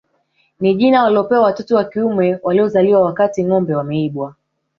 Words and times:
Ni 0.59 0.75
jina 0.75 1.03
walilopewa 1.03 1.41
watoto 1.41 1.75
wa 1.75 1.83
kiume 1.83 2.39
waliozaliwa 2.43 3.01
wakati 3.01 3.43
ngombe 3.45 3.75
wameibwa 3.75 4.35